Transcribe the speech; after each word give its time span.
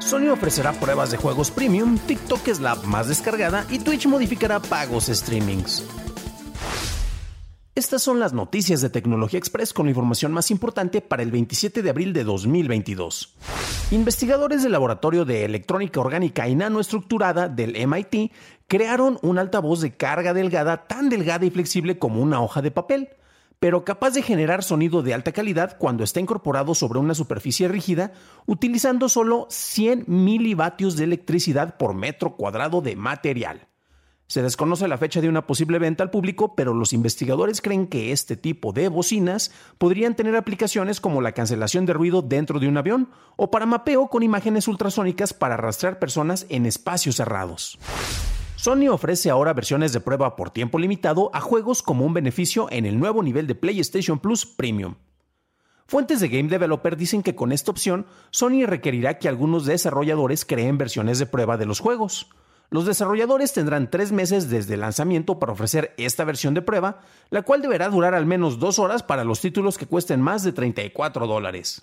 Sony 0.00 0.28
ofrecerá 0.30 0.72
pruebas 0.72 1.10
de 1.10 1.18
juegos 1.18 1.50
premium, 1.50 1.98
TikTok 1.98 2.48
es 2.48 2.60
la 2.60 2.74
más 2.74 3.08
descargada 3.08 3.66
y 3.70 3.78
Twitch 3.78 4.06
modificará 4.06 4.58
pagos 4.58 5.06
streamings. 5.06 5.86
Estas 7.74 8.02
son 8.02 8.18
las 8.18 8.32
noticias 8.32 8.80
de 8.80 8.90
Tecnología 8.90 9.38
Express 9.38 9.72
con 9.72 9.86
la 9.86 9.90
información 9.90 10.32
más 10.32 10.50
importante 10.50 11.00
para 11.00 11.22
el 11.22 11.30
27 11.30 11.82
de 11.82 11.90
abril 11.90 12.12
de 12.12 12.24
2022. 12.24 13.36
Investigadores 13.90 14.62
del 14.62 14.72
Laboratorio 14.72 15.24
de 15.24 15.44
Electrónica 15.44 16.00
Orgánica 16.00 16.48
y 16.48 16.54
Nanoestructurada 16.56 17.48
del 17.48 17.76
MIT 17.86 18.32
crearon 18.66 19.18
un 19.22 19.38
altavoz 19.38 19.80
de 19.80 19.96
carga 19.96 20.34
delgada 20.34 20.86
tan 20.86 21.08
delgada 21.08 21.44
y 21.46 21.50
flexible 21.50 21.98
como 21.98 22.20
una 22.20 22.40
hoja 22.40 22.62
de 22.62 22.70
papel, 22.70 23.10
pero 23.60 23.84
capaz 23.84 24.12
de 24.12 24.22
generar 24.22 24.64
sonido 24.64 25.02
de 25.02 25.14
alta 25.14 25.32
calidad 25.32 25.76
cuando 25.78 26.02
está 26.02 26.18
incorporado 26.18 26.74
sobre 26.74 26.98
una 26.98 27.14
superficie 27.14 27.68
rígida, 27.68 28.12
utilizando 28.46 29.08
solo 29.10 29.46
100 29.50 30.04
milivatios 30.08 30.96
de 30.96 31.04
electricidad 31.04 31.76
por 31.76 31.94
metro 31.94 32.36
cuadrado 32.36 32.80
de 32.80 32.96
material. 32.96 33.68
Se 34.28 34.42
desconoce 34.42 34.88
la 34.88 34.96
fecha 34.96 35.20
de 35.20 35.28
una 35.28 35.46
posible 35.46 35.78
venta 35.78 36.04
al 36.04 36.10
público, 36.10 36.54
pero 36.54 36.72
los 36.72 36.92
investigadores 36.92 37.60
creen 37.60 37.88
que 37.88 38.12
este 38.12 38.36
tipo 38.36 38.72
de 38.72 38.88
bocinas 38.88 39.50
podrían 39.76 40.14
tener 40.14 40.36
aplicaciones 40.36 41.00
como 41.00 41.20
la 41.20 41.32
cancelación 41.32 41.84
de 41.84 41.92
ruido 41.92 42.22
dentro 42.22 42.60
de 42.60 42.68
un 42.68 42.78
avión 42.78 43.10
o 43.36 43.50
para 43.50 43.66
mapeo 43.66 44.06
con 44.08 44.22
imágenes 44.22 44.68
ultrasónicas 44.68 45.34
para 45.34 45.54
arrastrar 45.54 45.98
personas 45.98 46.46
en 46.48 46.64
espacios 46.64 47.16
cerrados. 47.16 47.76
Sony 48.60 48.88
ofrece 48.90 49.30
ahora 49.30 49.54
versiones 49.54 49.94
de 49.94 50.00
prueba 50.00 50.36
por 50.36 50.50
tiempo 50.50 50.78
limitado 50.78 51.30
a 51.32 51.40
juegos 51.40 51.80
como 51.82 52.04
un 52.04 52.12
beneficio 52.12 52.68
en 52.70 52.84
el 52.84 53.00
nuevo 53.00 53.22
nivel 53.22 53.46
de 53.46 53.54
PlayStation 53.54 54.18
Plus 54.18 54.44
Premium. 54.44 54.96
Fuentes 55.86 56.20
de 56.20 56.28
Game 56.28 56.50
Developer 56.50 56.94
dicen 56.94 57.22
que 57.22 57.34
con 57.34 57.52
esta 57.52 57.70
opción, 57.70 58.04
Sony 58.28 58.66
requerirá 58.66 59.16
que 59.18 59.30
algunos 59.30 59.64
desarrolladores 59.64 60.44
creen 60.44 60.76
versiones 60.76 61.18
de 61.18 61.24
prueba 61.24 61.56
de 61.56 61.64
los 61.64 61.80
juegos. 61.80 62.28
Los 62.68 62.84
desarrolladores 62.84 63.54
tendrán 63.54 63.90
tres 63.90 64.12
meses 64.12 64.50
desde 64.50 64.74
el 64.74 64.80
lanzamiento 64.80 65.38
para 65.38 65.54
ofrecer 65.54 65.94
esta 65.96 66.24
versión 66.24 66.52
de 66.52 66.60
prueba, 66.60 67.00
la 67.30 67.40
cual 67.40 67.62
deberá 67.62 67.88
durar 67.88 68.14
al 68.14 68.26
menos 68.26 68.58
dos 68.58 68.78
horas 68.78 69.02
para 69.02 69.24
los 69.24 69.40
títulos 69.40 69.78
que 69.78 69.86
cuesten 69.86 70.20
más 70.20 70.42
de 70.42 70.52
34 70.52 71.26
dólares. 71.26 71.82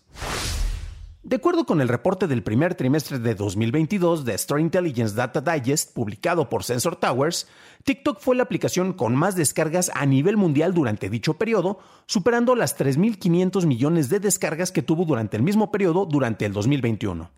De 1.28 1.36
acuerdo 1.36 1.66
con 1.66 1.82
el 1.82 1.90
reporte 1.90 2.26
del 2.26 2.42
primer 2.42 2.76
trimestre 2.76 3.20
de 3.20 3.36
2022 3.36 4.24
de 4.24 4.34
Store 4.36 4.62
Intelligence 4.62 5.14
Data 5.14 5.42
Digest, 5.42 5.94
publicado 5.94 6.48
por 6.48 6.64
Sensor 6.64 6.96
Towers, 6.96 7.50
TikTok 7.84 8.22
fue 8.22 8.38
la 8.38 8.44
aplicación 8.44 8.94
con 8.94 9.14
más 9.14 9.36
descargas 9.36 9.92
a 9.94 10.06
nivel 10.06 10.38
mundial 10.38 10.74
durante 10.74 11.10
dicho 11.10 11.34
periodo, 11.34 11.80
superando 12.06 12.56
las 12.56 12.80
3.500 12.80 13.66
millones 13.66 14.08
de 14.08 14.22
descargas 14.22 14.72
que 14.72 14.84
tuvo 14.84 15.04
durante 15.04 15.36
el 15.36 15.44
mismo 15.44 15.70
periodo 15.70 16.06
durante 16.06 16.46
el 16.46 16.54
2021. 16.54 17.30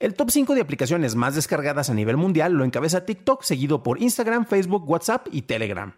El 0.00 0.14
top 0.14 0.30
5 0.32 0.56
de 0.56 0.60
aplicaciones 0.60 1.14
más 1.14 1.36
descargadas 1.36 1.90
a 1.90 1.94
nivel 1.94 2.16
mundial 2.16 2.54
lo 2.54 2.64
encabeza 2.64 3.06
TikTok, 3.06 3.44
seguido 3.44 3.84
por 3.84 4.02
Instagram, 4.02 4.46
Facebook, 4.46 4.90
WhatsApp 4.90 5.28
y 5.30 5.42
Telegram. 5.42 5.94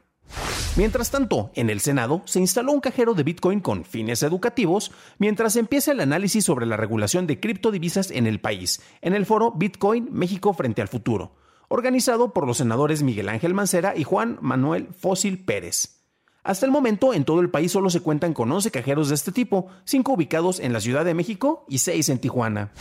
Mientras 0.75 1.10
tanto, 1.10 1.50
en 1.55 1.69
el 1.69 1.81
Senado 1.81 2.22
se 2.25 2.41
instaló 2.41 2.72
un 2.72 2.81
cajero 2.81 3.12
de 3.12 3.25
Bitcoin 3.25 3.60
con 3.60 3.84
fines 3.84 4.22
educativos 4.22 4.91
mientras 5.19 5.56
empieza 5.56 5.93
el 5.93 6.00
análisis 6.00 6.47
sobre 6.47 6.65
la 6.65 6.78
regulación 6.78 7.27
de 7.27 7.38
criptodivisas 7.38 8.10
en 8.10 8.27
el 8.27 8.41
país, 8.41 8.81
en 9.03 9.12
el 9.12 9.27
foro 9.27 9.53
Bitcoin 9.53 10.09
México 10.10 10.55
frente 10.55 10.81
al 10.81 10.88
futuro, 10.88 11.34
organizado 11.69 12.33
por 12.33 12.47
los 12.47 12.56
senadores 12.56 13.03
Miguel 13.03 13.28
Ángel 13.28 13.53
Mancera 13.53 13.94
y 13.94 14.05
Juan 14.05 14.38
Manuel 14.41 14.88
Fósil 14.99 15.44
Pérez. 15.44 16.00
Hasta 16.43 16.65
el 16.65 16.72
momento, 16.72 17.12
en 17.12 17.27
todo 17.27 17.41
el 17.41 17.50
país 17.50 17.71
solo 17.71 17.91
se 17.91 18.00
cuentan 18.00 18.33
con 18.33 18.50
11 18.50 18.71
cajeros 18.71 19.10
de 19.10 19.15
este 19.15 19.31
tipo, 19.31 19.66
5 19.84 20.10
ubicados 20.10 20.59
en 20.59 20.72
la 20.72 20.81
Ciudad 20.81 21.04
de 21.04 21.12
México 21.12 21.66
y 21.69 21.78
6 21.78 22.09
en 22.09 22.19
Tijuana. 22.19 22.72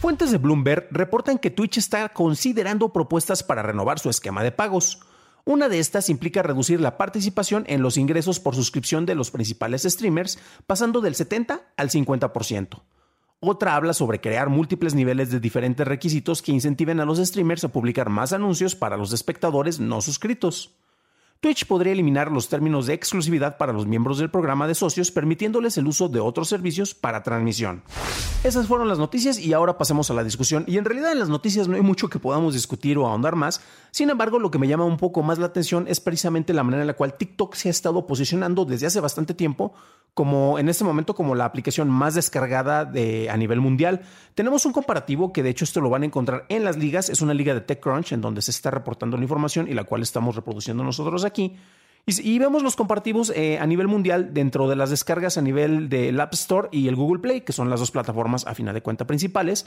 Fuentes 0.00 0.30
de 0.30 0.38
Bloomberg 0.38 0.88
reportan 0.92 1.38
que 1.38 1.50
Twitch 1.50 1.76
está 1.76 2.08
considerando 2.08 2.90
propuestas 2.90 3.42
para 3.42 3.62
renovar 3.62 3.98
su 3.98 4.08
esquema 4.08 4.42
de 4.42 4.50
pagos. 4.50 5.00
Una 5.48 5.70
de 5.70 5.78
estas 5.78 6.10
implica 6.10 6.42
reducir 6.42 6.78
la 6.78 6.98
participación 6.98 7.64
en 7.68 7.80
los 7.80 7.96
ingresos 7.96 8.38
por 8.38 8.54
suscripción 8.54 9.06
de 9.06 9.14
los 9.14 9.30
principales 9.30 9.84
streamers, 9.84 10.38
pasando 10.66 11.00
del 11.00 11.14
70 11.14 11.72
al 11.74 11.88
50%. 11.88 12.82
Otra 13.40 13.74
habla 13.74 13.94
sobre 13.94 14.20
crear 14.20 14.50
múltiples 14.50 14.94
niveles 14.94 15.30
de 15.30 15.40
diferentes 15.40 15.88
requisitos 15.88 16.42
que 16.42 16.52
incentiven 16.52 17.00
a 17.00 17.06
los 17.06 17.16
streamers 17.16 17.64
a 17.64 17.68
publicar 17.68 18.10
más 18.10 18.34
anuncios 18.34 18.74
para 18.74 18.98
los 18.98 19.14
espectadores 19.14 19.80
no 19.80 20.02
suscritos. 20.02 20.76
Twitch 21.40 21.66
podría 21.66 21.92
eliminar 21.92 22.32
los 22.32 22.48
términos 22.48 22.86
de 22.86 22.94
exclusividad 22.94 23.58
para 23.58 23.72
los 23.72 23.86
miembros 23.86 24.18
del 24.18 24.28
programa 24.28 24.66
de 24.66 24.74
socios, 24.74 25.12
permitiéndoles 25.12 25.78
el 25.78 25.86
uso 25.86 26.08
de 26.08 26.18
otros 26.18 26.48
servicios 26.48 26.96
para 26.96 27.22
transmisión. 27.22 27.84
Esas 28.42 28.66
fueron 28.66 28.88
las 28.88 28.98
noticias 28.98 29.38
y 29.38 29.52
ahora 29.52 29.78
pasemos 29.78 30.10
a 30.10 30.14
la 30.14 30.24
discusión. 30.24 30.64
Y 30.66 30.78
en 30.78 30.84
realidad 30.84 31.12
en 31.12 31.20
las 31.20 31.28
noticias 31.28 31.68
no 31.68 31.76
hay 31.76 31.82
mucho 31.82 32.08
que 32.08 32.18
podamos 32.18 32.54
discutir 32.54 32.98
o 32.98 33.06
ahondar 33.06 33.36
más. 33.36 33.60
Sin 33.92 34.10
embargo, 34.10 34.40
lo 34.40 34.50
que 34.50 34.58
me 34.58 34.66
llama 34.66 34.84
un 34.84 34.96
poco 34.96 35.22
más 35.22 35.38
la 35.38 35.46
atención 35.46 35.86
es 35.86 36.00
precisamente 36.00 36.52
la 36.52 36.64
manera 36.64 36.82
en 36.82 36.88
la 36.88 36.94
cual 36.94 37.16
TikTok 37.16 37.54
se 37.54 37.68
ha 37.68 37.70
estado 37.70 38.04
posicionando 38.04 38.64
desde 38.64 38.88
hace 38.88 38.98
bastante 38.98 39.32
tiempo 39.32 39.74
como 40.18 40.58
en 40.58 40.68
este 40.68 40.82
momento 40.82 41.14
como 41.14 41.36
la 41.36 41.44
aplicación 41.44 41.88
más 41.88 42.16
descargada 42.16 42.84
de, 42.84 43.30
a 43.30 43.36
nivel 43.36 43.60
mundial. 43.60 44.00
Tenemos 44.34 44.66
un 44.66 44.72
comparativo 44.72 45.32
que 45.32 45.44
de 45.44 45.50
hecho 45.50 45.62
esto 45.62 45.80
lo 45.80 45.90
van 45.90 46.02
a 46.02 46.06
encontrar 46.06 46.44
en 46.48 46.64
las 46.64 46.76
ligas, 46.76 47.08
es 47.08 47.22
una 47.22 47.34
liga 47.34 47.54
de 47.54 47.60
TechCrunch 47.60 48.10
en 48.10 48.20
donde 48.20 48.42
se 48.42 48.50
está 48.50 48.72
reportando 48.72 49.16
la 49.16 49.22
información 49.22 49.68
y 49.68 49.74
la 49.74 49.84
cual 49.84 50.02
estamos 50.02 50.34
reproduciendo 50.34 50.82
nosotros 50.82 51.24
aquí. 51.24 51.54
Y, 52.04 52.36
vemos 52.40 52.64
los 52.64 52.74
comparativos 52.74 53.30
eh, 53.36 53.60
a 53.60 53.66
nivel 53.66 53.86
mundial 53.86 54.34
dentro 54.34 54.68
de 54.68 54.74
las 54.74 54.90
descargas 54.90 55.38
a 55.38 55.40
nivel 55.40 55.88
del 55.88 56.18
App 56.18 56.34
Store 56.34 56.68
y 56.72 56.88
el 56.88 56.96
Google 56.96 57.20
Play, 57.20 57.42
que 57.42 57.52
son 57.52 57.70
las 57.70 57.78
dos 57.78 57.92
plataformas 57.92 58.44
a 58.44 58.56
final 58.56 58.74
de 58.74 58.82
cuenta 58.82 59.06
principales. 59.06 59.66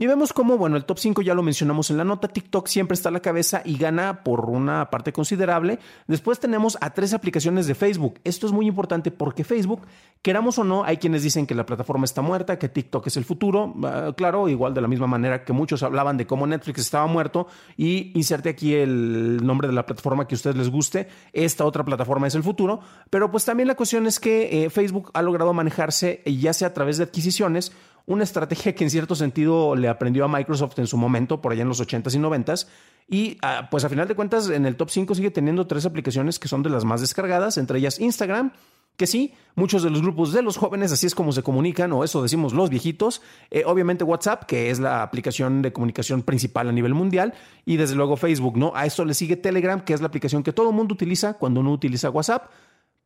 Y 0.00 0.06
vemos 0.06 0.32
cómo, 0.32 0.56
bueno, 0.56 0.76
el 0.76 0.84
top 0.84 0.98
5 0.98 1.22
ya 1.22 1.34
lo 1.34 1.42
mencionamos 1.42 1.90
en 1.90 1.96
la 1.96 2.04
nota, 2.04 2.28
TikTok 2.28 2.68
siempre 2.68 2.94
está 2.94 3.08
a 3.08 3.12
la 3.12 3.20
cabeza 3.20 3.62
y 3.64 3.76
gana 3.76 4.22
por 4.22 4.48
una 4.48 4.90
parte 4.90 5.12
considerable. 5.12 5.80
Después 6.06 6.38
tenemos 6.38 6.78
a 6.80 6.90
tres 6.90 7.14
aplicaciones 7.14 7.66
de 7.66 7.74
Facebook. 7.74 8.20
Esto 8.22 8.46
es 8.46 8.52
muy 8.52 8.68
importante 8.68 9.10
porque 9.10 9.42
Facebook, 9.42 9.82
queramos 10.22 10.56
o 10.58 10.64
no, 10.64 10.84
hay 10.84 10.98
quienes 10.98 11.24
dicen 11.24 11.48
que 11.48 11.54
la 11.56 11.66
plataforma 11.66 12.04
está 12.04 12.22
muerta, 12.22 12.60
que 12.60 12.68
TikTok 12.68 13.08
es 13.08 13.16
el 13.16 13.24
futuro. 13.24 13.74
Ah, 13.82 14.12
claro, 14.16 14.48
igual 14.48 14.72
de 14.72 14.80
la 14.80 14.88
misma 14.88 15.08
manera 15.08 15.44
que 15.44 15.52
muchos 15.52 15.82
hablaban 15.82 16.16
de 16.16 16.28
cómo 16.28 16.46
Netflix 16.46 16.80
estaba 16.80 17.08
muerto 17.08 17.48
y 17.76 18.12
inserte 18.14 18.50
aquí 18.50 18.74
el 18.74 19.44
nombre 19.44 19.66
de 19.66 19.74
la 19.74 19.84
plataforma 19.84 20.28
que 20.28 20.36
a 20.36 20.36
ustedes 20.36 20.56
les 20.56 20.70
guste. 20.70 21.08
Esta 21.32 21.64
otra 21.64 21.84
plataforma 21.84 22.28
es 22.28 22.36
el 22.36 22.44
futuro. 22.44 22.80
Pero 23.10 23.32
pues 23.32 23.44
también 23.44 23.66
la 23.66 23.74
cuestión 23.74 24.06
es 24.06 24.20
que 24.20 24.64
eh, 24.64 24.70
Facebook 24.70 25.10
ha 25.14 25.22
logrado 25.22 25.52
manejarse 25.52 26.22
ya 26.24 26.52
sea 26.52 26.68
a 26.68 26.74
través 26.74 26.98
de 26.98 27.04
adquisiciones 27.04 27.72
una 28.08 28.24
estrategia 28.24 28.74
que 28.74 28.84
en 28.84 28.90
cierto 28.90 29.14
sentido 29.14 29.76
le 29.76 29.86
aprendió 29.86 30.24
a 30.24 30.28
Microsoft 30.28 30.78
en 30.78 30.86
su 30.86 30.96
momento, 30.96 31.42
por 31.42 31.52
allá 31.52 31.62
en 31.62 31.68
los 31.68 31.80
80s 31.80 32.14
y 32.14 32.18
90s. 32.18 32.66
Y 33.06 33.38
ah, 33.42 33.68
pues 33.70 33.84
a 33.84 33.90
final 33.90 34.08
de 34.08 34.14
cuentas, 34.14 34.48
en 34.48 34.64
el 34.64 34.76
top 34.76 34.88
5 34.88 35.14
sigue 35.14 35.30
teniendo 35.30 35.66
tres 35.66 35.84
aplicaciones 35.84 36.38
que 36.38 36.48
son 36.48 36.62
de 36.62 36.70
las 36.70 36.86
más 36.86 37.02
descargadas, 37.02 37.58
entre 37.58 37.78
ellas 37.78 38.00
Instagram, 38.00 38.52
que 38.96 39.06
sí, 39.06 39.34
muchos 39.56 39.82
de 39.82 39.90
los 39.90 40.00
grupos 40.00 40.32
de 40.32 40.40
los 40.40 40.56
jóvenes 40.56 40.90
así 40.90 41.06
es 41.06 41.14
como 41.14 41.32
se 41.32 41.42
comunican, 41.42 41.92
o 41.92 42.02
eso 42.02 42.22
decimos 42.22 42.54
los 42.54 42.70
viejitos. 42.70 43.20
Eh, 43.50 43.64
obviamente 43.66 44.04
WhatsApp, 44.04 44.44
que 44.44 44.70
es 44.70 44.80
la 44.80 45.02
aplicación 45.02 45.60
de 45.60 45.74
comunicación 45.74 46.22
principal 46.22 46.70
a 46.70 46.72
nivel 46.72 46.94
mundial, 46.94 47.34
y 47.66 47.76
desde 47.76 47.94
luego 47.94 48.16
Facebook, 48.16 48.56
¿no? 48.56 48.72
A 48.74 48.86
esto 48.86 49.04
le 49.04 49.12
sigue 49.12 49.36
Telegram, 49.36 49.82
que 49.82 49.92
es 49.92 50.00
la 50.00 50.06
aplicación 50.06 50.42
que 50.42 50.54
todo 50.54 50.70
el 50.70 50.74
mundo 50.74 50.94
utiliza 50.94 51.34
cuando 51.34 51.60
uno 51.60 51.72
utiliza 51.72 52.08
WhatsApp. 52.08 52.50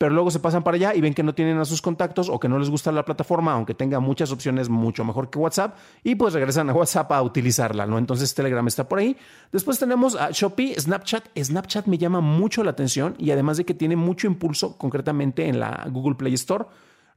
Pero 0.02 0.16
luego 0.16 0.32
se 0.32 0.40
pasan 0.40 0.64
para 0.64 0.74
allá 0.74 0.96
y 0.96 1.00
ven 1.00 1.14
que 1.14 1.22
no 1.22 1.32
tienen 1.32 1.58
a 1.58 1.64
sus 1.64 1.80
contactos 1.80 2.28
o 2.28 2.40
que 2.40 2.48
no 2.48 2.58
les 2.58 2.68
gusta 2.68 2.90
la 2.90 3.04
plataforma, 3.04 3.52
aunque 3.52 3.72
tenga 3.72 4.00
muchas 4.00 4.32
opciones 4.32 4.68
mucho 4.68 5.04
mejor 5.04 5.30
que 5.30 5.38
WhatsApp, 5.38 5.76
y 6.02 6.16
pues 6.16 6.34
regresan 6.34 6.68
a 6.70 6.72
WhatsApp 6.72 7.12
a 7.12 7.22
utilizarla, 7.22 7.86
¿no? 7.86 7.98
Entonces 7.98 8.34
Telegram 8.34 8.66
está 8.66 8.88
por 8.88 8.98
ahí. 8.98 9.16
Después 9.52 9.78
tenemos 9.78 10.16
a 10.16 10.30
Shopee, 10.32 10.74
Snapchat. 10.74 11.28
Snapchat 11.38 11.86
me 11.86 11.98
llama 11.98 12.20
mucho 12.20 12.64
la 12.64 12.72
atención 12.72 13.14
y 13.16 13.30
además 13.30 13.58
de 13.58 13.64
que 13.64 13.74
tiene 13.74 13.94
mucho 13.94 14.26
impulso 14.26 14.76
concretamente 14.76 15.46
en 15.46 15.60
la 15.60 15.86
Google 15.88 16.16
Play 16.16 16.34
Store. 16.34 16.64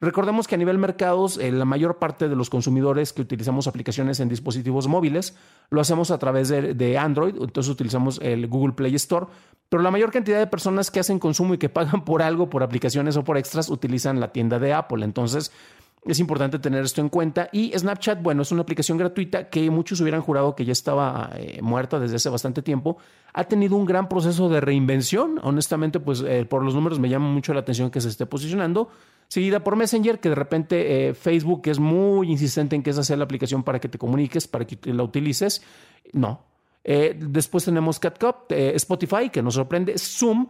Recordemos 0.05 0.47
que 0.47 0.53
a 0.53 0.57
nivel 0.59 0.77
mercados, 0.77 1.39
eh, 1.39 1.51
la 1.51 1.65
mayor 1.65 1.97
parte 1.97 2.29
de 2.29 2.35
los 2.35 2.51
consumidores 2.51 3.11
que 3.11 3.23
utilizamos 3.23 3.65
aplicaciones 3.65 4.19
en 4.19 4.29
dispositivos 4.29 4.87
móviles 4.87 5.35
lo 5.71 5.81
hacemos 5.81 6.11
a 6.11 6.19
través 6.19 6.49
de, 6.49 6.97
Android, 6.99 7.33
entonces 7.41 7.71
utilizamos 7.71 8.19
el 8.21 8.45
Google 8.45 8.73
Play 8.73 8.93
Store, 8.93 9.25
pero 9.67 9.81
la 9.81 9.89
mayor 9.89 10.11
cantidad 10.11 10.37
de 10.37 10.45
personas 10.45 10.91
que 10.91 10.99
hacen 10.99 11.17
consumo 11.17 11.55
y 11.55 11.57
que 11.57 11.69
pagan 11.69 12.05
por 12.05 12.21
algo, 12.21 12.51
por 12.51 12.61
aplicaciones 12.61 13.17
o 13.17 13.23
por 13.23 13.35
extras, 13.35 13.67
utilizan 13.67 14.19
la 14.19 14.31
tienda 14.31 14.59
de 14.59 14.73
Apple. 14.73 15.03
Entonces, 15.03 15.51
es 16.05 16.19
importante 16.19 16.59
tener 16.59 16.83
esto 16.83 17.01
en 17.01 17.09
cuenta. 17.09 17.49
Y 17.51 17.71
Snapchat, 17.77 18.21
bueno, 18.21 18.43
es 18.43 18.51
una 18.51 18.61
aplicación 18.61 18.97
gratuita 18.97 19.49
que 19.49 19.69
muchos 19.71 19.99
hubieran 20.01 20.21
jurado 20.21 20.55
que 20.55 20.65
ya 20.65 20.71
estaba 20.71 21.31
eh, 21.35 21.59
muerta 21.61 21.99
desde 21.99 22.17
hace 22.17 22.29
bastante 22.29 22.61
tiempo. 22.61 22.97
Ha 23.33 23.45
tenido 23.45 23.75
un 23.75 23.85
gran 23.85 24.07
proceso 24.07 24.49
de 24.49 24.61
reinvención. 24.61 25.39
Honestamente, 25.43 25.99
pues 25.99 26.23
eh, 26.25 26.45
por 26.45 26.63
los 26.63 26.75
números 26.75 26.99
me 26.99 27.09
llama 27.09 27.27
mucho 27.29 27.53
la 27.53 27.61
atención 27.61 27.89
que 27.89 28.01
se 28.01 28.09
esté 28.09 28.25
posicionando 28.25 28.89
seguida 29.27 29.63
por 29.63 29.75
Messenger, 29.75 30.19
que 30.19 30.29
de 30.29 30.35
repente 30.35 31.09
eh, 31.09 31.13
Facebook 31.13 31.63
es 31.65 31.79
muy 31.79 32.31
insistente 32.31 32.75
en 32.75 32.83
que 32.83 32.91
esa 32.91 33.03
sea 33.03 33.17
la 33.17 33.23
aplicación 33.23 33.63
para 33.63 33.79
que 33.79 33.89
te 33.89 33.97
comuniques, 33.97 34.47
para 34.47 34.65
que 34.65 34.77
la 34.93 35.03
utilices. 35.03 35.61
No. 36.13 36.41
Eh, 36.83 37.17
después 37.19 37.65
tenemos 37.65 37.99
CatCup, 37.99 38.51
eh, 38.51 38.73
Spotify, 38.75 39.29
que 39.29 39.41
nos 39.41 39.55
sorprende, 39.55 39.97
Zoom. 39.97 40.47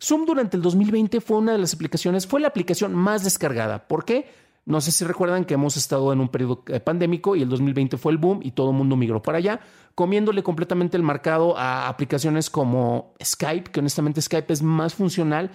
Zoom 0.00 0.24
durante 0.24 0.56
el 0.56 0.62
2020 0.62 1.20
fue 1.20 1.38
una 1.38 1.52
de 1.52 1.58
las 1.58 1.74
aplicaciones, 1.74 2.26
fue 2.26 2.40
la 2.40 2.48
aplicación 2.48 2.94
más 2.94 3.24
descargada. 3.24 3.86
¿Por 3.86 4.04
qué? 4.04 4.26
No 4.64 4.80
sé 4.80 4.92
si 4.92 5.04
recuerdan 5.04 5.44
que 5.44 5.54
hemos 5.54 5.76
estado 5.76 6.12
en 6.12 6.20
un 6.20 6.28
periodo 6.28 6.64
pandémico 6.84 7.34
y 7.34 7.42
el 7.42 7.48
2020 7.48 7.98
fue 7.98 8.12
el 8.12 8.18
boom 8.18 8.40
y 8.42 8.52
todo 8.52 8.70
el 8.70 8.76
mundo 8.76 8.96
migró 8.96 9.20
para 9.20 9.38
allá, 9.38 9.60
comiéndole 9.94 10.42
completamente 10.42 10.96
el 10.96 11.02
mercado 11.02 11.56
a 11.58 11.88
aplicaciones 11.88 12.48
como 12.48 13.14
Skype, 13.22 13.72
que 13.72 13.80
honestamente 13.80 14.22
Skype 14.22 14.52
es 14.52 14.62
más 14.62 14.94
funcional, 14.94 15.50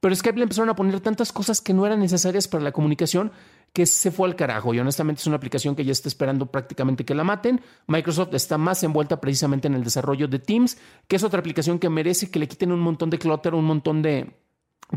pero 0.00 0.14
Skype 0.14 0.38
le 0.38 0.44
empezaron 0.44 0.68
a 0.68 0.76
poner 0.76 1.00
tantas 1.00 1.32
cosas 1.32 1.60
que 1.60 1.74
no 1.74 1.84
eran 1.84 1.98
necesarias 1.98 2.46
para 2.46 2.62
la 2.62 2.72
comunicación 2.72 3.32
que 3.72 3.86
se 3.86 4.12
fue 4.12 4.28
al 4.28 4.36
carajo. 4.36 4.72
Y 4.72 4.78
honestamente 4.78 5.20
es 5.20 5.26
una 5.26 5.36
aplicación 5.36 5.74
que 5.74 5.84
ya 5.84 5.90
está 5.90 6.08
esperando 6.08 6.46
prácticamente 6.46 7.04
que 7.04 7.14
la 7.14 7.24
maten. 7.24 7.60
Microsoft 7.88 8.34
está 8.34 8.56
más 8.56 8.84
envuelta 8.84 9.20
precisamente 9.20 9.66
en 9.66 9.74
el 9.74 9.82
desarrollo 9.82 10.28
de 10.28 10.38
Teams, 10.38 10.78
que 11.08 11.16
es 11.16 11.24
otra 11.24 11.40
aplicación 11.40 11.80
que 11.80 11.88
merece 11.88 12.30
que 12.30 12.38
le 12.38 12.46
quiten 12.46 12.70
un 12.70 12.80
montón 12.80 13.10
de 13.10 13.18
clutter, 13.18 13.54
un 13.54 13.64
montón 13.64 14.00
de, 14.00 14.36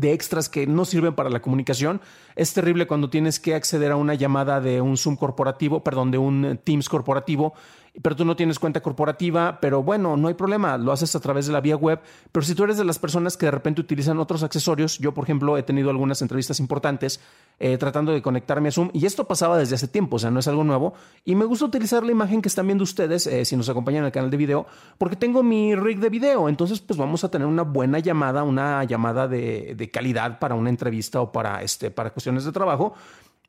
de 0.00 0.12
extras 0.12 0.48
que 0.48 0.66
no 0.66 0.84
sirven 0.84 1.14
para 1.14 1.30
la 1.30 1.40
comunicación. 1.40 2.00
Es 2.36 2.52
terrible 2.52 2.86
cuando 2.86 3.10
tienes 3.10 3.40
que 3.40 3.54
acceder 3.54 3.92
a 3.92 3.96
una 3.96 4.14
llamada 4.14 4.60
de 4.60 4.80
un 4.80 4.96
Zoom 4.96 5.16
corporativo, 5.16 5.82
perdón, 5.82 6.10
de 6.10 6.18
un 6.18 6.60
Teams 6.62 6.88
corporativo 6.88 7.54
pero 8.02 8.16
tú 8.16 8.24
no 8.24 8.36
tienes 8.36 8.58
cuenta 8.58 8.80
corporativa, 8.80 9.58
pero 9.60 9.82
bueno, 9.82 10.16
no 10.16 10.28
hay 10.28 10.34
problema, 10.34 10.78
lo 10.78 10.92
haces 10.92 11.14
a 11.16 11.20
través 11.20 11.46
de 11.46 11.52
la 11.52 11.60
vía 11.60 11.76
web, 11.76 12.00
pero 12.32 12.44
si 12.44 12.54
tú 12.54 12.64
eres 12.64 12.76
de 12.76 12.84
las 12.84 12.98
personas 12.98 13.36
que 13.36 13.46
de 13.46 13.52
repente 13.52 13.80
utilizan 13.80 14.18
otros 14.18 14.42
accesorios, 14.42 14.98
yo 14.98 15.12
por 15.12 15.24
ejemplo 15.24 15.56
he 15.56 15.62
tenido 15.62 15.90
algunas 15.90 16.22
entrevistas 16.22 16.60
importantes 16.60 17.20
eh, 17.58 17.76
tratando 17.78 18.12
de 18.12 18.22
conectarme 18.22 18.68
a 18.68 18.72
Zoom 18.72 18.90
y 18.92 19.06
esto 19.06 19.26
pasaba 19.26 19.58
desde 19.58 19.74
hace 19.74 19.88
tiempo, 19.88 20.16
o 20.16 20.18
sea, 20.18 20.30
no 20.30 20.40
es 20.40 20.48
algo 20.48 20.64
nuevo, 20.64 20.94
y 21.24 21.34
me 21.34 21.44
gusta 21.44 21.64
utilizar 21.64 22.04
la 22.04 22.12
imagen 22.12 22.42
que 22.42 22.48
están 22.48 22.66
viendo 22.66 22.84
ustedes, 22.84 23.26
eh, 23.26 23.44
si 23.44 23.56
nos 23.56 23.68
acompañan 23.68 24.00
en 24.00 24.06
el 24.06 24.12
canal 24.12 24.30
de 24.30 24.36
video, 24.36 24.66
porque 24.98 25.16
tengo 25.16 25.42
mi 25.42 25.74
rig 25.74 25.98
de 25.98 26.08
video, 26.08 26.48
entonces 26.48 26.80
pues 26.80 26.98
vamos 26.98 27.24
a 27.24 27.30
tener 27.30 27.46
una 27.46 27.62
buena 27.62 27.98
llamada, 27.98 28.42
una 28.42 28.84
llamada 28.84 29.28
de, 29.28 29.74
de 29.76 29.90
calidad 29.90 30.38
para 30.38 30.54
una 30.54 30.70
entrevista 30.70 31.20
o 31.20 31.32
para, 31.32 31.62
este, 31.62 31.90
para 31.90 32.10
cuestiones 32.10 32.44
de 32.44 32.52
trabajo. 32.52 32.94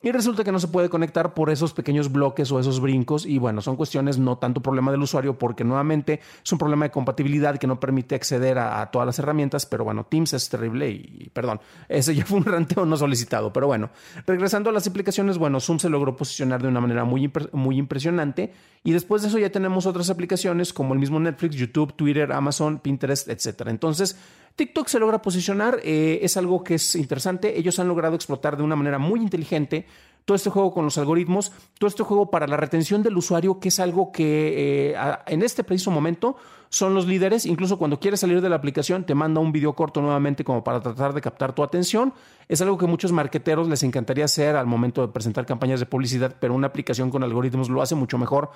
Y 0.01 0.13
resulta 0.13 0.45
que 0.45 0.51
no 0.53 0.59
se 0.61 0.69
puede 0.69 0.87
conectar 0.87 1.33
por 1.33 1.49
esos 1.49 1.73
pequeños 1.73 2.09
bloques 2.09 2.49
o 2.53 2.59
esos 2.59 2.79
brincos. 2.79 3.25
Y 3.25 3.37
bueno, 3.37 3.61
son 3.61 3.75
cuestiones 3.75 4.17
no 4.17 4.37
tanto 4.37 4.61
problema 4.61 4.91
del 4.91 5.01
usuario, 5.01 5.37
porque 5.37 5.65
nuevamente 5.65 6.21
es 6.41 6.51
un 6.53 6.57
problema 6.57 6.85
de 6.85 6.91
compatibilidad 6.91 7.57
que 7.57 7.67
no 7.67 7.81
permite 7.81 8.15
acceder 8.15 8.59
a, 8.59 8.89
todas 8.91 9.05
las 9.05 9.19
herramientas. 9.19 9.65
Pero 9.65 9.83
bueno, 9.83 10.05
Teams 10.05 10.31
es 10.31 10.47
terrible 10.47 10.89
y, 10.89 11.29
perdón, 11.33 11.59
ese 11.89 12.15
ya 12.15 12.25
fue 12.25 12.37
un 12.37 12.45
ranteo 12.45 12.85
no 12.85 12.95
solicitado. 12.95 13.51
Pero 13.51 13.67
bueno, 13.67 13.89
regresando 14.25 14.69
a 14.69 14.73
las 14.73 14.87
aplicaciones, 14.87 15.37
bueno, 15.37 15.59
Zoom 15.59 15.79
se 15.79 15.89
logró 15.89 16.15
posicionar 16.15 16.61
de 16.61 16.69
una 16.69 16.79
manera 16.79 17.03
muy, 17.03 17.29
muy 17.51 17.77
impresionante. 17.77 18.53
Y 18.85 18.93
después 18.93 19.21
de 19.21 19.27
eso 19.27 19.37
ya 19.37 19.51
tenemos 19.51 19.85
otras 19.85 20.09
aplicaciones 20.09 20.71
como 20.71 20.93
el 20.93 21.01
mismo 21.01 21.19
Netflix, 21.19 21.57
YouTube, 21.57 21.93
Twitter, 21.93 22.31
Amazon, 22.31 22.79
Pinterest, 22.79 23.27
etc. 23.27 23.67
Entonces, 23.67 24.17
TikTok 24.59 24.89
se 24.89 24.99
logra 24.99 25.21
posicionar, 25.21 25.79
eh, 25.85 26.19
es 26.21 26.35
algo 26.35 26.65
que 26.65 26.75
es 26.75 26.95
interesante. 26.95 27.57
Ellos 27.57 27.79
han 27.79 27.87
logrado 27.87 28.15
explotar 28.15 28.57
de 28.57 28.63
una 28.63 28.75
manera 28.75 28.99
muy 28.99 29.21
inteligente 29.21 29.85
todo 30.25 30.35
este 30.35 30.49
juego 30.49 30.73
con 30.73 30.83
los 30.83 30.97
algoritmos, 30.97 31.53
todo 31.77 31.87
este 31.87 32.03
juego 32.03 32.29
para 32.29 32.45
la 32.45 32.57
retención 32.57 33.01
del 33.01 33.15
usuario, 33.15 33.61
que 33.61 33.69
es 33.69 33.79
algo 33.79 34.11
que 34.11 34.91
eh, 34.91 34.95
en 35.27 35.43
este 35.43 35.63
preciso 35.63 35.91
momento 35.91 36.35
son 36.67 36.93
los 36.93 37.07
líderes. 37.07 37.45
Incluso 37.45 37.77
cuando 37.77 38.01
quieres 38.01 38.19
salir 38.19 38.41
de 38.41 38.49
la 38.49 38.57
aplicación, 38.57 39.05
te 39.05 39.15
manda 39.15 39.39
un 39.39 39.53
video 39.53 39.71
corto 39.77 40.01
nuevamente 40.01 40.43
como 40.43 40.61
para 40.61 40.81
tratar 40.81 41.13
de 41.13 41.21
captar 41.21 41.55
tu 41.55 41.63
atención. 41.63 42.13
Es 42.49 42.59
algo 42.59 42.77
que 42.77 42.85
muchos 42.85 43.13
marqueteros 43.13 43.69
les 43.69 43.81
encantaría 43.83 44.25
hacer 44.25 44.57
al 44.57 44.65
momento 44.65 45.01
de 45.01 45.13
presentar 45.13 45.45
campañas 45.45 45.79
de 45.79 45.85
publicidad, 45.85 46.35
pero 46.37 46.53
una 46.53 46.67
aplicación 46.67 47.11
con 47.11 47.23
algoritmos 47.23 47.69
lo 47.69 47.81
hace 47.81 47.95
mucho 47.95 48.17
mejor 48.17 48.51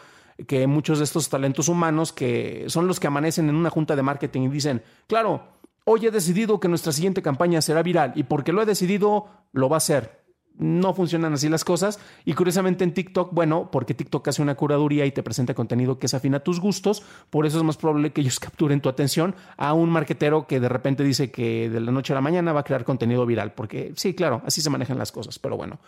que 0.47 0.67
muchos 0.67 0.97
de 0.97 1.05
estos 1.05 1.29
talentos 1.29 1.69
humanos 1.69 2.11
que 2.11 2.65
son 2.67 2.87
los 2.87 2.99
que 2.99 3.07
amanecen 3.07 3.47
en 3.47 3.55
una 3.55 3.69
junta 3.69 3.95
de 3.95 4.01
marketing 4.01 4.41
y 4.41 4.49
dicen, 4.49 4.83
claro, 5.07 5.62
hoy 5.85 6.05
he 6.05 6.11
decidido 6.11 6.59
que 6.59 6.67
nuestra 6.67 6.91
siguiente 6.91 7.21
campaña 7.21 7.61
será 7.61 7.83
viral 7.83 8.13
y 8.15 8.23
porque 8.23 8.53
lo 8.53 8.61
he 8.61 8.65
decidido, 8.65 9.27
lo 9.51 9.69
va 9.69 9.77
a 9.77 9.77
hacer. 9.77 10.23
No 10.55 10.93
funcionan 10.93 11.33
así 11.33 11.49
las 11.49 11.63
cosas. 11.63 11.99
Y 12.25 12.33
curiosamente 12.33 12.83
en 12.83 12.93
TikTok, 12.93 13.33
bueno, 13.33 13.69
porque 13.71 13.95
TikTok 13.95 14.27
hace 14.27 14.41
una 14.41 14.53
curaduría 14.53 15.05
y 15.05 15.11
te 15.11 15.23
presenta 15.23 15.55
contenido 15.55 15.97
que 15.97 16.05
es 16.05 16.13
afín 16.13 16.35
a 16.35 16.41
tus 16.41 16.59
gustos, 16.59 17.01
por 17.31 17.47
eso 17.47 17.57
es 17.57 17.63
más 17.63 17.77
probable 17.77 18.11
que 18.11 18.21
ellos 18.21 18.39
capturen 18.39 18.79
tu 18.79 18.89
atención 18.89 19.35
a 19.57 19.73
un 19.73 19.89
marketero 19.89 20.45
que 20.45 20.59
de 20.59 20.69
repente 20.69 21.03
dice 21.03 21.31
que 21.31 21.69
de 21.69 21.79
la 21.79 21.91
noche 21.91 22.13
a 22.13 22.15
la 22.15 22.21
mañana 22.21 22.53
va 22.53 22.59
a 22.59 22.63
crear 22.63 22.83
contenido 22.83 23.25
viral. 23.25 23.53
Porque 23.53 23.93
sí, 23.95 24.13
claro, 24.13 24.41
así 24.45 24.61
se 24.61 24.69
manejan 24.69 24.97
las 24.97 25.11
cosas, 25.11 25.39
pero 25.39 25.57
bueno. 25.57 25.79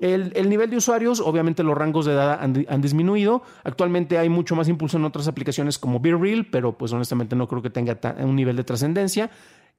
El, 0.00 0.48
nivel 0.48 0.70
de 0.70 0.78
usuarios, 0.78 1.20
obviamente 1.20 1.62
los 1.62 1.76
rangos 1.76 2.06
de 2.06 2.12
edad 2.12 2.40
han, 2.40 2.80
disminuido. 2.80 3.42
Actualmente 3.64 4.16
hay 4.16 4.30
mucho 4.30 4.56
más 4.56 4.66
impulso 4.66 4.96
en 4.96 5.04
otras 5.04 5.28
aplicaciones 5.28 5.78
como 5.78 6.00
BeReal, 6.00 6.46
pero 6.46 6.72
pues 6.72 6.90
honestamente 6.92 7.36
no 7.36 7.46
creo 7.46 7.60
que 7.60 7.68
tenga 7.68 7.98
un 8.20 8.34
nivel 8.34 8.56
de 8.56 8.64
trascendencia. 8.64 9.30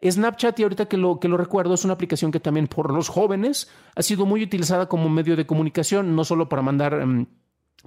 Snapchat, 0.07 0.59
y 0.59 0.63
ahorita 0.63 0.85
que 0.85 0.97
lo, 0.97 1.19
que 1.19 1.27
lo 1.27 1.37
recuerdo, 1.37 1.73
es 1.73 1.85
una 1.85 1.95
aplicación 1.95 2.31
que 2.31 2.39
también 2.39 2.67
por 2.67 2.93
los 2.93 3.09
jóvenes 3.09 3.67
ha 3.95 4.03
sido 4.03 4.27
muy 4.27 4.43
utilizada 4.43 4.87
como 4.87 5.09
medio 5.09 5.35
de 5.35 5.47
comunicación, 5.47 6.15
no 6.15 6.23
solo 6.23 6.47
para 6.47 6.61
mandar... 6.61 6.93
Em, 6.93 7.25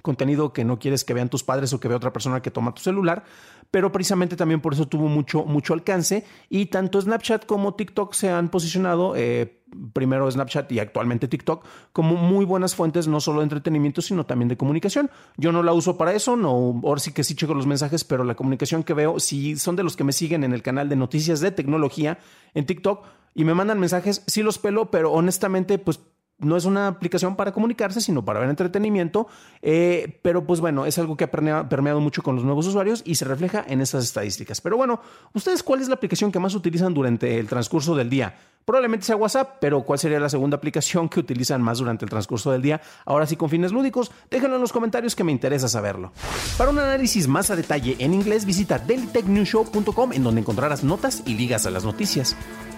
contenido 0.01 0.53
que 0.53 0.63
no 0.63 0.79
quieres 0.79 1.03
que 1.03 1.13
vean 1.13 1.29
tus 1.29 1.43
padres 1.43 1.73
o 1.73 1.79
que 1.79 1.87
vea 1.87 1.97
otra 1.97 2.13
persona 2.13 2.41
que 2.41 2.51
toma 2.51 2.73
tu 2.73 2.81
celular, 2.81 3.23
pero 3.71 3.91
precisamente 3.91 4.35
también 4.35 4.61
por 4.61 4.73
eso 4.73 4.87
tuvo 4.87 5.07
mucho, 5.07 5.45
mucho 5.45 5.73
alcance 5.73 6.25
y 6.49 6.67
tanto 6.67 7.01
Snapchat 7.01 7.45
como 7.45 7.75
TikTok 7.75 8.13
se 8.13 8.29
han 8.29 8.49
posicionado, 8.49 9.15
eh, 9.15 9.63
primero 9.93 10.29
Snapchat 10.29 10.71
y 10.71 10.79
actualmente 10.79 11.27
TikTok, 11.27 11.65
como 11.91 12.15
muy 12.15 12.45
buenas 12.45 12.75
fuentes 12.75 13.07
no 13.07 13.19
solo 13.19 13.39
de 13.39 13.45
entretenimiento, 13.45 14.01
sino 14.01 14.25
también 14.25 14.49
de 14.49 14.57
comunicación. 14.57 15.09
Yo 15.37 15.51
no 15.51 15.63
la 15.63 15.73
uso 15.73 15.97
para 15.97 16.13
eso, 16.13 16.35
no, 16.35 16.79
ahora 16.83 16.99
sí 16.99 17.11
que 17.11 17.23
sí 17.23 17.35
checo 17.35 17.53
los 17.53 17.67
mensajes, 17.67 18.03
pero 18.03 18.23
la 18.23 18.35
comunicación 18.35 18.83
que 18.83 18.93
veo, 18.93 19.19
si 19.19 19.57
son 19.57 19.75
de 19.75 19.83
los 19.83 19.95
que 19.95 20.03
me 20.03 20.13
siguen 20.13 20.43
en 20.43 20.53
el 20.53 20.61
canal 20.61 20.87
de 20.89 20.95
noticias 20.95 21.39
de 21.39 21.51
tecnología 21.51 22.19
en 22.53 22.65
TikTok 22.65 23.05
y 23.33 23.43
me 23.43 23.53
mandan 23.53 23.79
mensajes, 23.79 24.23
sí 24.27 24.43
los 24.43 24.57
pelo, 24.57 24.89
pero 24.89 25.11
honestamente, 25.11 25.77
pues 25.77 25.99
no 26.37 26.57
es 26.57 26.65
una 26.65 26.87
aplicación 26.87 27.35
para 27.35 27.53
comunicarse, 27.53 28.01
sino 28.01 28.25
para 28.25 28.39
ver 28.39 28.49
entretenimiento, 28.49 29.27
eh, 29.61 30.19
pero 30.21 30.45
pues 30.45 30.59
bueno, 30.59 30.85
es 30.85 30.97
algo 30.97 31.15
que 31.15 31.23
ha 31.23 31.31
permeado, 31.31 31.99
mucho 32.01 32.23
con 32.23 32.35
los 32.35 32.43
nuevos 32.43 32.67
usuarios 32.67 33.01
y 33.05 33.15
se 33.15 33.25
refleja 33.25 33.63
en 33.67 33.81
esas 33.81 34.03
estadísticas. 34.03 34.59
Pero 34.61 34.77
bueno, 34.77 34.99
¿ustedes 35.33 35.63
cuál 35.63 35.81
es 35.81 35.87
la 35.87 35.95
aplicación 35.95 36.31
que 36.31 36.39
más 36.39 36.53
utilizan 36.55 36.93
durante 36.93 37.39
el 37.39 37.47
transcurso 37.47 37.95
del 37.95 38.09
día? 38.09 38.35
Probablemente 38.65 39.05
sea 39.05 39.15
WhatsApp, 39.15 39.57
pero 39.61 39.83
¿cuál 39.83 39.99
sería 39.99 40.19
la 40.19 40.27
segunda 40.27 40.57
aplicación 40.57 41.07
que 41.07 41.19
utilizan 41.19 41.61
más 41.61 41.77
durante 41.77 42.03
el 42.03 42.09
transcurso 42.09 42.51
del 42.51 42.63
día? 42.63 42.81
Ahora 43.05 43.27
sí, 43.27 43.35
con 43.35 43.49
fines 43.49 43.71
lúdicos, 43.71 44.11
déjenlo 44.29 44.55
en 44.55 44.61
los 44.61 44.73
comentarios 44.73 45.15
que 45.15 45.23
me 45.23 45.31
interesa 45.31 45.67
saberlo. 45.67 46.11
Para 46.57 46.71
un 46.71 46.79
análisis 46.79 47.27
más 47.27 47.51
a 47.51 47.55
detalle 47.55 47.95
en 47.99 48.13
inglés, 48.13 48.45
visita 48.45 48.79
dailytechnewshow.com 48.79 50.13
en 50.13 50.23
donde 50.23 50.41
encontrarás 50.41 50.83
notas 50.83 51.21
y 51.27 51.35
ligas 51.35 51.65
a 51.67 51.69
las 51.69 51.85
noticias. 51.85 52.35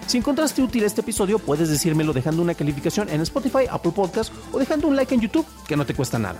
Si 0.08 0.16
encontraste 0.16 0.62
útil 0.62 0.84
este 0.84 1.02
episodio, 1.02 1.38
puedes 1.38 1.68
decírmelo 1.68 2.14
dejando 2.14 2.40
una 2.40 2.54
calificación 2.54 3.10
en 3.10 3.20
Spotify, 3.20 3.66
Apple 3.70 3.92
Podcast 3.94 4.32
o 4.52 4.58
dejando 4.58 4.88
un 4.88 4.96
like 4.96 5.14
en 5.14 5.20
YouTube, 5.20 5.46
que 5.66 5.76
no 5.76 5.84
te 5.84 5.92
cuesta 5.92 6.18
nada. 6.18 6.38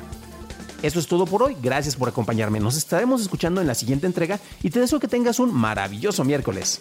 Eso 0.83 0.99
es 0.99 1.07
todo 1.07 1.27
por 1.27 1.43
hoy, 1.43 1.55
gracias 1.63 1.95
por 1.95 2.09
acompañarme, 2.09 2.61
nos 2.61 2.79
estaremos 2.79 3.21
escuchando 3.21 3.61
en 3.61 3.67
la 3.67 3.75
siguiente 3.75 4.07
entrega 4.07 4.41
y 4.63 4.71
te 4.71 4.81
deseo 4.81 4.99
que 4.99 5.07
tengas 5.07 5.39
un 5.39 5.53
maravilloso 5.53 6.25
miércoles. 6.25 6.81